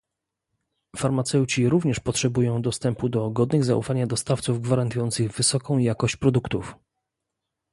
[0.95, 6.75] Farmaceuci również potrzebują dostępu do godnych zaufania dostawców gwarantujących wysoką jakość produktów